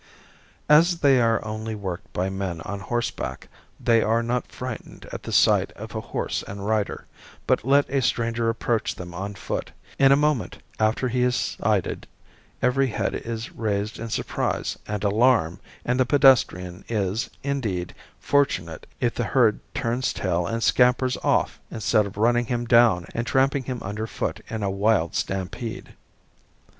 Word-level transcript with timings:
As 0.67 1.01
they 1.01 1.21
are 1.21 1.45
only 1.45 1.75
worked 1.75 2.11
by 2.11 2.27
men 2.27 2.59
on 2.61 2.79
horseback 2.79 3.49
they 3.79 4.01
are 4.01 4.23
not 4.23 4.51
frightened 4.51 5.07
at 5.11 5.21
the 5.21 5.31
sight 5.31 5.71
of 5.73 5.93
a 5.93 6.01
horse 6.01 6.43
and 6.47 6.65
rider; 6.65 7.05
but 7.45 7.63
let 7.63 7.87
a 7.87 8.01
stranger 8.01 8.49
approach 8.49 8.95
them 8.95 9.13
on 9.13 9.35
foot, 9.35 9.69
in 9.99 10.11
a 10.11 10.15
moment 10.15 10.57
after 10.79 11.07
he 11.07 11.21
is 11.21 11.35
sighted 11.35 12.07
every 12.63 12.87
head 12.87 13.13
is 13.13 13.51
raised 13.51 13.99
in 13.99 14.09
surprise 14.09 14.75
and 14.87 15.03
alarm 15.03 15.59
and 15.85 15.99
the 15.99 16.05
pedestrian 16.07 16.83
is, 16.89 17.29
indeed, 17.43 17.93
fortunate 18.19 18.87
if 18.99 19.13
the 19.13 19.23
herd 19.25 19.59
turns 19.75 20.13
tail 20.13 20.47
and 20.47 20.63
scampers 20.63 21.15
off 21.17 21.59
instead 21.69 22.07
of 22.07 22.17
running 22.17 22.47
him 22.47 22.65
down 22.65 23.05
and 23.13 23.27
tramping 23.27 23.65
him 23.65 23.77
under 23.83 24.07
foot 24.07 24.41
in 24.49 24.63
a 24.63 24.71
wild 24.71 25.13
stampede. 25.13 25.93